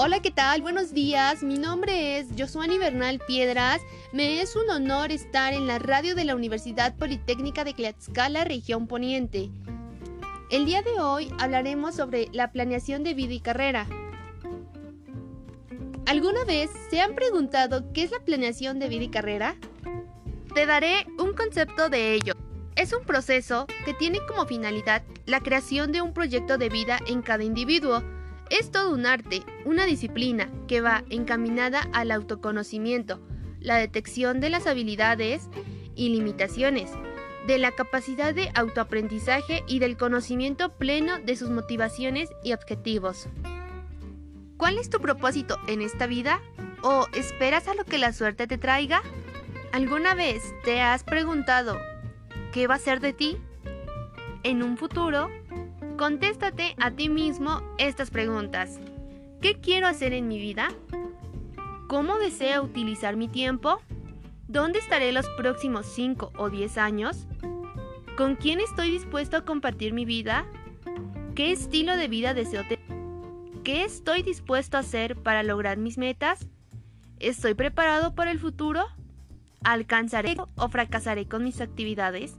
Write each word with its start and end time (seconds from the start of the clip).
Hola, 0.00 0.22
¿qué 0.22 0.30
tal? 0.30 0.62
Buenos 0.62 0.94
días. 0.94 1.42
Mi 1.42 1.58
nombre 1.58 2.20
es 2.20 2.28
Josuani 2.38 2.78
Bernal 2.78 3.18
Piedras. 3.26 3.80
Me 4.12 4.40
es 4.40 4.54
un 4.54 4.70
honor 4.70 5.10
estar 5.10 5.52
en 5.52 5.66
la 5.66 5.80
radio 5.80 6.14
de 6.14 6.24
la 6.24 6.36
Universidad 6.36 6.94
Politécnica 6.94 7.64
de 7.64 7.74
Tlaxcala, 7.74 8.44
región 8.44 8.86
Poniente. 8.86 9.50
El 10.52 10.66
día 10.66 10.82
de 10.82 11.00
hoy 11.00 11.34
hablaremos 11.40 11.96
sobre 11.96 12.28
la 12.30 12.52
planeación 12.52 13.02
de 13.02 13.14
vida 13.14 13.32
y 13.32 13.40
carrera. 13.40 13.88
¿Alguna 16.06 16.44
vez 16.44 16.70
se 16.90 17.00
han 17.00 17.16
preguntado 17.16 17.92
qué 17.92 18.04
es 18.04 18.12
la 18.12 18.20
planeación 18.20 18.78
de 18.78 18.88
vida 18.88 19.02
y 19.02 19.08
carrera? 19.08 19.56
Te 20.54 20.64
daré 20.64 21.08
un 21.18 21.34
concepto 21.34 21.88
de 21.88 22.14
ello. 22.14 22.34
Es 22.76 22.92
un 22.92 23.02
proceso 23.02 23.66
que 23.84 23.94
tiene 23.94 24.20
como 24.28 24.46
finalidad 24.46 25.02
la 25.26 25.40
creación 25.40 25.90
de 25.90 26.02
un 26.02 26.12
proyecto 26.12 26.56
de 26.56 26.68
vida 26.68 27.00
en 27.08 27.20
cada 27.20 27.42
individuo. 27.42 28.00
Es 28.50 28.70
todo 28.70 28.94
un 28.94 29.04
arte, 29.04 29.42
una 29.66 29.84
disciplina 29.84 30.50
que 30.66 30.80
va 30.80 31.04
encaminada 31.10 31.82
al 31.92 32.10
autoconocimiento, 32.10 33.20
la 33.60 33.76
detección 33.76 34.40
de 34.40 34.48
las 34.48 34.66
habilidades 34.66 35.48
y 35.94 36.08
limitaciones, 36.08 36.90
de 37.46 37.58
la 37.58 37.72
capacidad 37.72 38.34
de 38.34 38.50
autoaprendizaje 38.54 39.64
y 39.66 39.80
del 39.80 39.98
conocimiento 39.98 40.70
pleno 40.76 41.18
de 41.18 41.36
sus 41.36 41.50
motivaciones 41.50 42.30
y 42.42 42.54
objetivos. 42.54 43.28
¿Cuál 44.56 44.78
es 44.78 44.88
tu 44.88 44.98
propósito 44.98 45.58
en 45.66 45.82
esta 45.82 46.06
vida? 46.06 46.40
¿O 46.82 47.06
esperas 47.12 47.68
a 47.68 47.74
lo 47.74 47.84
que 47.84 47.98
la 47.98 48.14
suerte 48.14 48.46
te 48.46 48.56
traiga? 48.56 49.02
¿Alguna 49.72 50.14
vez 50.14 50.42
te 50.64 50.80
has 50.80 51.04
preguntado 51.04 51.78
qué 52.52 52.66
va 52.66 52.76
a 52.76 52.78
ser 52.78 53.00
de 53.00 53.12
ti 53.12 53.36
en 54.42 54.62
un 54.62 54.78
futuro? 54.78 55.28
Contéstate 55.98 56.76
a 56.78 56.92
ti 56.92 57.08
mismo 57.08 57.60
estas 57.76 58.10
preguntas. 58.10 58.78
¿Qué 59.42 59.54
quiero 59.60 59.88
hacer 59.88 60.12
en 60.12 60.28
mi 60.28 60.38
vida? 60.38 60.68
¿Cómo 61.88 62.18
deseo 62.18 62.62
utilizar 62.62 63.16
mi 63.16 63.26
tiempo? 63.26 63.80
¿Dónde 64.46 64.78
estaré 64.78 65.10
los 65.10 65.28
próximos 65.30 65.86
5 65.86 66.34
o 66.36 66.50
10 66.50 66.78
años? 66.78 67.26
¿Con 68.16 68.36
quién 68.36 68.60
estoy 68.60 68.92
dispuesto 68.92 69.38
a 69.38 69.44
compartir 69.44 69.92
mi 69.92 70.04
vida? 70.04 70.46
¿Qué 71.34 71.50
estilo 71.50 71.96
de 71.96 72.06
vida 72.06 72.32
deseo 72.32 72.62
tener? 72.62 72.78
¿Qué 73.64 73.82
estoy 73.82 74.22
dispuesto 74.22 74.76
a 74.76 74.80
hacer 74.80 75.16
para 75.16 75.42
lograr 75.42 75.78
mis 75.78 75.98
metas? 75.98 76.46
¿Estoy 77.18 77.54
preparado 77.54 78.14
para 78.14 78.30
el 78.30 78.38
futuro? 78.38 78.86
¿Alcanzaré 79.64 80.36
o 80.54 80.68
fracasaré 80.68 81.26
con 81.26 81.42
mis 81.42 81.60
actividades? 81.60 82.36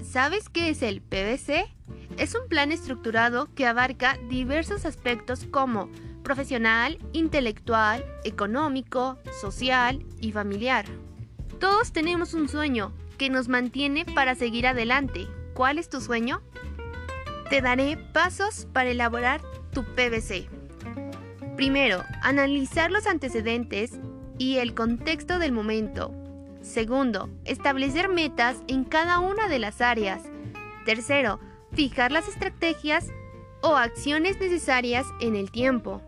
¿Sabes 0.00 0.48
qué 0.48 0.68
es 0.68 0.82
el 0.82 1.02
PVC? 1.02 1.75
Es 2.16 2.34
un 2.34 2.48
plan 2.48 2.72
estructurado 2.72 3.48
que 3.54 3.66
abarca 3.66 4.18
diversos 4.28 4.84
aspectos 4.84 5.44
como 5.50 5.90
profesional, 6.22 6.98
intelectual, 7.12 8.04
económico, 8.24 9.18
social 9.40 10.04
y 10.20 10.32
familiar. 10.32 10.84
Todos 11.60 11.92
tenemos 11.92 12.34
un 12.34 12.48
sueño 12.48 12.92
que 13.16 13.30
nos 13.30 13.48
mantiene 13.48 14.04
para 14.04 14.34
seguir 14.34 14.66
adelante. 14.66 15.28
¿Cuál 15.54 15.78
es 15.78 15.88
tu 15.88 16.00
sueño? 16.00 16.42
Te 17.48 17.60
daré 17.60 17.96
pasos 17.96 18.66
para 18.72 18.90
elaborar 18.90 19.40
tu 19.72 19.84
PVC. 19.84 20.48
Primero, 21.56 22.02
analizar 22.22 22.90
los 22.90 23.06
antecedentes 23.06 23.92
y 24.36 24.56
el 24.56 24.74
contexto 24.74 25.38
del 25.38 25.52
momento. 25.52 26.12
Segundo, 26.60 27.30
establecer 27.44 28.08
metas 28.08 28.58
en 28.66 28.84
cada 28.84 29.20
una 29.20 29.48
de 29.48 29.60
las 29.60 29.80
áreas. 29.80 30.22
Tercero, 30.84 31.40
fijar 31.76 32.10
las 32.10 32.26
estrategias 32.26 33.12
o 33.60 33.76
acciones 33.76 34.40
necesarias 34.40 35.06
en 35.20 35.36
el 35.36 35.50
tiempo. 35.50 36.02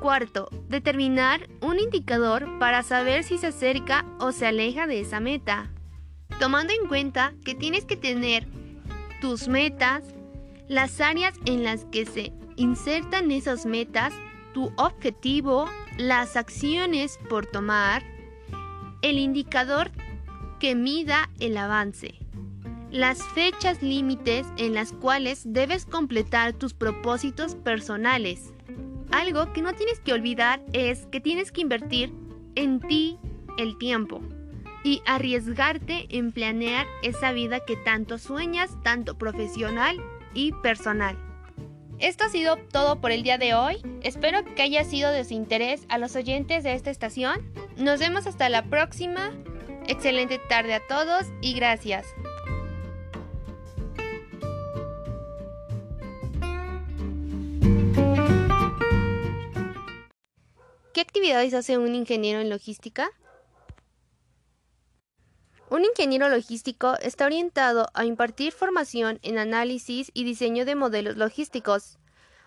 Cuarto, 0.00 0.48
determinar 0.68 1.48
un 1.60 1.80
indicador 1.80 2.46
para 2.60 2.84
saber 2.84 3.24
si 3.24 3.36
se 3.36 3.48
acerca 3.48 4.06
o 4.20 4.30
se 4.30 4.46
aleja 4.46 4.86
de 4.86 5.00
esa 5.00 5.18
meta. 5.18 5.72
Tomando 6.38 6.72
en 6.72 6.86
cuenta 6.86 7.34
que 7.44 7.56
tienes 7.56 7.84
que 7.84 7.96
tener 7.96 8.46
tus 9.20 9.48
metas, 9.48 10.04
las 10.68 11.00
áreas 11.00 11.34
en 11.46 11.64
las 11.64 11.84
que 11.86 12.06
se 12.06 12.32
insertan 12.54 13.32
esas 13.32 13.66
metas, 13.66 14.12
tu 14.54 14.72
objetivo, 14.76 15.68
las 15.96 16.36
acciones 16.36 17.18
por 17.28 17.46
tomar, 17.46 18.04
el 19.02 19.18
indicador 19.18 19.90
que 20.60 20.76
mida 20.76 21.30
el 21.40 21.56
avance, 21.56 22.14
las 22.90 23.22
fechas 23.34 23.82
límites 23.82 24.46
en 24.56 24.74
las 24.74 24.92
cuales 24.92 25.42
debes 25.44 25.84
completar 25.84 26.52
tus 26.52 26.74
propósitos 26.74 27.54
personales. 27.54 28.52
Algo 29.10 29.52
que 29.52 29.62
no 29.62 29.72
tienes 29.74 30.00
que 30.00 30.12
olvidar 30.12 30.62
es 30.72 31.06
que 31.06 31.20
tienes 31.20 31.52
que 31.52 31.62
invertir 31.62 32.12
en 32.54 32.80
ti 32.80 33.18
el 33.56 33.76
tiempo 33.78 34.20
y 34.84 35.02
arriesgarte 35.06 36.06
en 36.10 36.32
planear 36.32 36.86
esa 37.02 37.32
vida 37.32 37.60
que 37.60 37.76
tanto 37.76 38.18
sueñas, 38.18 38.70
tanto 38.82 39.18
profesional 39.18 39.96
y 40.34 40.52
personal. 40.62 41.18
Esto 41.98 42.24
ha 42.24 42.28
sido 42.28 42.56
todo 42.56 43.00
por 43.00 43.10
el 43.10 43.24
día 43.24 43.38
de 43.38 43.54
hoy. 43.54 43.82
Espero 44.02 44.44
que 44.54 44.62
haya 44.62 44.84
sido 44.84 45.10
de 45.10 45.24
su 45.24 45.34
interés 45.34 45.84
a 45.88 45.98
los 45.98 46.14
oyentes 46.14 46.62
de 46.62 46.74
esta 46.74 46.90
estación. 46.90 47.40
Nos 47.76 47.98
vemos 47.98 48.26
hasta 48.26 48.48
la 48.48 48.64
próxima. 48.64 49.32
Excelente 49.88 50.38
tarde 50.48 50.74
a 50.74 50.86
todos 50.86 51.26
y 51.40 51.54
gracias. 51.54 52.06
¿Qué 60.98 61.02
actividades 61.02 61.54
hace 61.54 61.78
un 61.78 61.94
ingeniero 61.94 62.40
en 62.40 62.50
logística? 62.50 63.08
Un 65.70 65.84
ingeniero 65.84 66.28
logístico 66.28 66.96
está 67.00 67.26
orientado 67.26 67.88
a 67.94 68.04
impartir 68.04 68.50
formación 68.50 69.20
en 69.22 69.38
análisis 69.38 70.10
y 70.12 70.24
diseño 70.24 70.64
de 70.64 70.74
modelos 70.74 71.16
logísticos, 71.16 72.00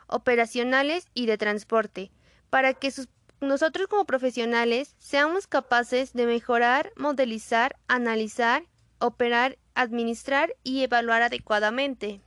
operacionales 0.07 1.07
y 1.13 1.27
de 1.27 1.37
transporte, 1.37 2.11
para 2.49 2.73
que 2.73 2.91
nosotros 3.39 3.87
como 3.87 4.03
profesionales 4.03 4.95
seamos 4.97 5.47
capaces 5.47 6.11
de 6.11 6.25
mejorar, 6.25 6.91
modelizar, 6.97 7.77
analizar, 7.87 8.65
operar, 8.99 9.59
administrar 9.75 10.57
y 10.61 10.83
evaluar 10.83 11.21
adecuadamente. 11.21 12.19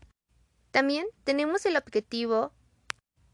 También 0.71 1.07
tenemos 1.25 1.67
el 1.67 1.77
objetivo, 1.77 2.55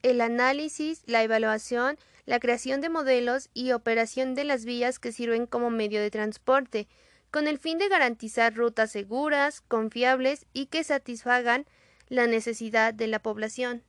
el 0.03 0.21
análisis, 0.21 1.05
la 1.07 1.23
evaluación, 1.23 1.97
la 2.31 2.39
creación 2.39 2.81
de 2.81 2.91
modelos 2.91 3.51
y 3.55 3.73
operación 3.73 4.37
de 4.37 4.45
las 4.45 4.65
vías 4.65 5.01
que 5.01 5.11
sirven 5.11 5.47
como 5.47 5.69
medio 5.69 6.01
de 6.01 6.13
transporte, 6.13 6.87
con 7.33 7.49
el 7.49 7.59
fin 7.59 7.77
de 7.77 7.89
garantizar 7.89 8.55
rutas 8.55 8.93
seguras, 8.93 9.63
confiables 9.63 10.47
y 10.53 10.67
que 10.67 10.85
satisfagan 10.85 11.67
la 12.09 12.29
necesidad 12.29 12.95
de 12.95 13.09
la 13.09 13.19
población. 13.19 13.83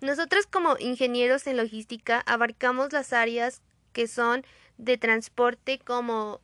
Nosotros 0.00 0.46
como 0.46 0.78
ingenieros 0.78 1.46
en 1.46 1.58
logística 1.58 2.20
abarcamos 2.20 2.94
las 2.94 3.12
áreas 3.12 3.60
que 3.92 4.06
son 4.06 4.46
de 4.78 4.96
transporte 4.96 5.78
como 5.78 6.40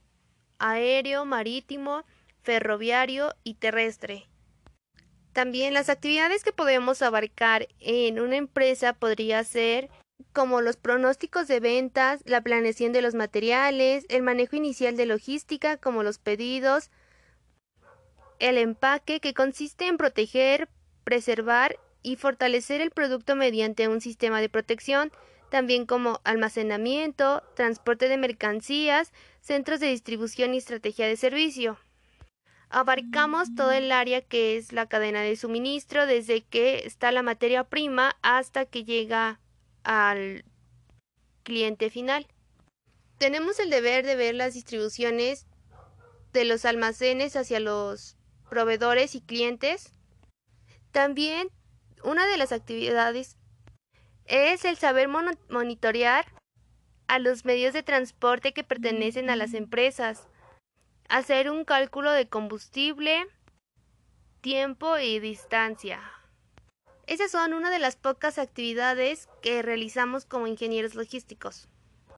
aéreo, 0.59 1.25
marítimo, 1.25 2.05
ferroviario 2.43 3.35
y 3.43 3.55
terrestre. 3.55 4.29
También 5.33 5.73
las 5.73 5.89
actividades 5.89 6.45
que 6.45 6.53
podemos 6.53 7.01
abarcar 7.01 7.69
en 7.81 8.21
una 8.21 8.37
empresa 8.37 8.93
podría 8.93 9.43
ser 9.45 9.89
como 10.33 10.61
los 10.61 10.77
pronósticos 10.77 11.49
de 11.49 11.61
ventas, 11.61 12.21
la 12.25 12.41
planeación 12.41 12.93
de 12.93 13.03
los 13.03 13.15
materiales, 13.15 14.05
el 14.09 14.23
manejo 14.23 14.57
inicial 14.57 14.97
de 14.97 15.07
logística 15.07 15.77
como 15.77 16.03
los 16.03 16.19
pedidos, 16.19 16.91
el 18.39 18.59
empaque 18.59 19.21
que 19.21 19.35
consiste 19.35 19.87
en 19.87 19.97
proteger, 19.97 20.69
preservar 21.05 21.79
y 22.03 22.17
fortalecer 22.17 22.81
el 22.81 22.91
producto 22.91 23.37
mediante 23.37 23.89
un 23.89 24.01
sistema 24.01 24.41
de 24.41 24.49
protección, 24.49 25.13
también 25.51 25.87
como 25.87 26.21
almacenamiento, 26.25 27.43
transporte 27.55 28.09
de 28.09 28.17
mercancías, 28.17 29.13
centros 29.41 29.81
de 29.81 29.89
distribución 29.89 30.55
y 30.55 30.59
estrategia 30.59 31.07
de 31.07 31.17
servicio. 31.17 31.79
Abarcamos 32.71 33.55
todo 33.55 33.71
el 33.71 33.93
área 33.93 34.23
que 34.23 34.57
es 34.57 34.73
la 34.73 34.87
cadena 34.87 35.21
de 35.21 35.37
suministro, 35.37 36.07
desde 36.07 36.41
que 36.41 36.87
está 36.87 37.13
la 37.13 37.23
materia 37.23 37.65
prima 37.65 38.17
hasta 38.23 38.65
que 38.65 38.85
llega 38.85 39.42
al 39.85 40.45
cliente 41.43 41.91
final. 41.91 42.27
Tenemos 43.19 43.59
el 43.59 43.71
deber 43.71 44.05
de 44.05 44.17
ver 44.17 44.35
las 44.35 44.55
distribuciones 44.55 45.47
de 46.33 46.45
los 46.45 46.65
almacenes 46.65 47.37
hacia 47.37 47.61
los 47.61 48.17
proveedores 48.49 49.15
y 49.15 49.21
clientes. 49.21 49.93
También 50.91 51.49
una 52.05 52.27
de 52.27 52.37
las 52.37 52.53
actividades 52.53 53.37
es 54.27 54.65
el 54.65 54.77
saber 54.77 55.09
monitorear 55.09 56.27
a 57.07 57.19
los 57.19 57.45
medios 57.45 57.75
de 57.75 57.83
transporte 57.83 58.53
que 58.53 58.65
pertenecen 58.65 59.31
a 59.31 59.37
las 59.37 59.55
empresas, 59.55 60.29
hacer 61.09 61.51
un 61.51 61.65
cálculo 61.65 62.11
de 62.11 62.29
combustible, 62.29 63.27
tiempo 64.41 64.99
y 64.99 65.21
distancia. 65.21 66.01
Esas 67.07 67.31
son 67.33 67.53
una 67.53 67.71
de 67.71 67.79
las 67.81 67.97
pocas 67.97 68.39
actividades 68.39 69.29
que 69.43 69.61
realizamos 69.63 70.25
como 70.25 70.47
ingenieros 70.47 70.95
logísticos. 70.95 71.69